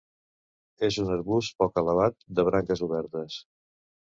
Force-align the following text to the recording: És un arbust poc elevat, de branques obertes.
És 0.87 0.97
un 1.03 1.11
arbust 1.17 1.53
poc 1.65 1.77
elevat, 1.83 2.17
de 2.41 2.47
branques 2.51 2.85
obertes. 2.89 3.37